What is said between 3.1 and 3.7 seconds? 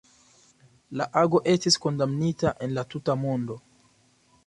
mondo.